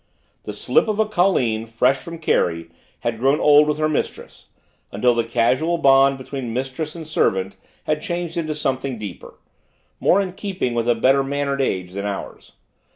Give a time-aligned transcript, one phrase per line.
[0.45, 4.47] The slip of a colleen fresh from Kerry had grown old with her mistress,
[4.91, 9.35] until the casual bond between mistress and servant had changed into something deeper;
[9.99, 12.53] more in keeping with a better mannered age than ours.